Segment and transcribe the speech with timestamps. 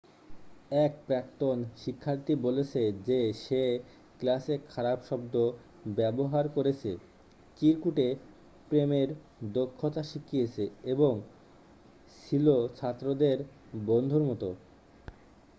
[0.85, 3.63] এক প্রাক্তন শিক্ষার্থী বলেছে যে সে
[4.17, 5.35] 'ক্লাসে খারাপ শব্দ
[5.95, 6.91] ব্যবহার করেছে
[7.59, 8.07] চিরকুটে
[8.69, 9.09] প্রেমের
[9.53, 11.13] দক্ষতা শিখিয়েছে এবং
[12.19, 12.45] ছিল
[12.75, 13.37] ছাত্রদের
[13.85, 14.43] বন্ধুর মত।'